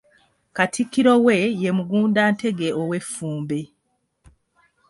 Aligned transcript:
Katikkiro 0.55 1.13
we 1.25 1.35
ye 1.61 1.69
Magunda 1.77 2.23
Ntege 2.33 2.67
ow'Effumbe. 2.81 3.59